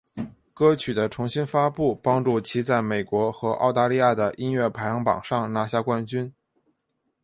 [0.55, 6.33] 歌曲的重新发布帮助其在美国和澳大利亚的音乐排行榜上拿下冠军。